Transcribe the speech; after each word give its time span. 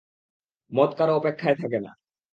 মদ 0.71 0.91
কারও 0.97 1.13
অপেক্ষায় 1.15 1.55
থাকে 1.55 1.79
না। 1.85 1.91